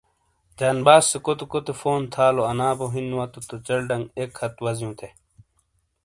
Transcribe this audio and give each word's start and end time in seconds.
جانباز 0.59 1.03
سے 1.13 1.17
کوتے 1.25 1.45
کوتے 1.51 1.71
فون 1.81 2.01
تھالو 2.13 2.43
انا 2.51 2.69
بو 2.77 2.85
ہین 2.93 3.07
وتو 3.17 3.39
تو 3.49 3.55
چل 3.67 3.79
ڈنگ 3.89 4.03
ایک 4.17 4.31
ہتھ 4.41 4.57
وزیوں 4.65 4.93
تھے۔ 4.99 5.07